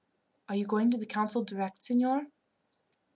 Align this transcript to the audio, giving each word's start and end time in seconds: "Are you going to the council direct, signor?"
"Are 0.49 0.55
you 0.55 0.65
going 0.65 0.89
to 0.89 0.97
the 0.97 1.05
council 1.05 1.43
direct, 1.43 1.83
signor?" 1.83 2.25